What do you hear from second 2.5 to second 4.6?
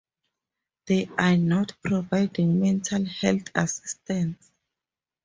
mental health assistance.